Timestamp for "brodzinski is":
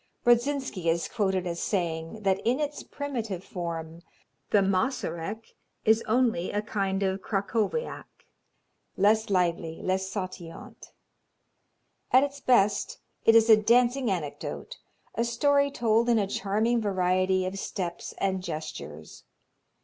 0.23-1.07